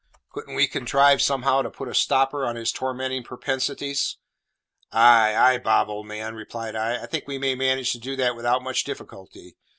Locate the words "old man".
5.89-6.33